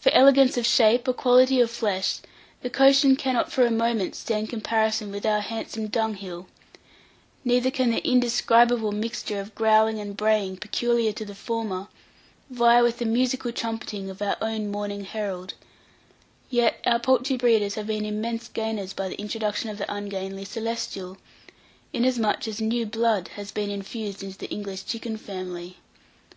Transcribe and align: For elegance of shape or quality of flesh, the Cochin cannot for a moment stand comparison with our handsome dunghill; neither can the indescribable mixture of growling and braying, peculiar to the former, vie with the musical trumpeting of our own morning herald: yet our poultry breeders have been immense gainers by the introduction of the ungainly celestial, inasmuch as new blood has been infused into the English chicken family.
For 0.00 0.10
elegance 0.10 0.56
of 0.56 0.66
shape 0.66 1.06
or 1.06 1.12
quality 1.12 1.60
of 1.60 1.70
flesh, 1.70 2.18
the 2.62 2.68
Cochin 2.68 3.14
cannot 3.14 3.52
for 3.52 3.64
a 3.64 3.70
moment 3.70 4.16
stand 4.16 4.50
comparison 4.50 5.12
with 5.12 5.24
our 5.24 5.38
handsome 5.38 5.86
dunghill; 5.86 6.48
neither 7.44 7.70
can 7.70 7.92
the 7.92 8.04
indescribable 8.04 8.90
mixture 8.90 9.38
of 9.38 9.54
growling 9.54 10.00
and 10.00 10.16
braying, 10.16 10.56
peculiar 10.56 11.12
to 11.12 11.24
the 11.24 11.36
former, 11.36 11.86
vie 12.50 12.82
with 12.82 12.98
the 12.98 13.04
musical 13.04 13.52
trumpeting 13.52 14.10
of 14.10 14.20
our 14.20 14.36
own 14.42 14.68
morning 14.68 15.04
herald: 15.04 15.54
yet 16.50 16.80
our 16.84 16.98
poultry 16.98 17.36
breeders 17.36 17.76
have 17.76 17.86
been 17.86 18.04
immense 18.04 18.48
gainers 18.48 18.92
by 18.92 19.08
the 19.08 19.20
introduction 19.20 19.70
of 19.70 19.78
the 19.78 19.86
ungainly 19.94 20.44
celestial, 20.44 21.18
inasmuch 21.92 22.48
as 22.48 22.60
new 22.60 22.84
blood 22.84 23.28
has 23.36 23.52
been 23.52 23.70
infused 23.70 24.24
into 24.24 24.38
the 24.38 24.50
English 24.50 24.86
chicken 24.86 25.16
family. 25.16 25.76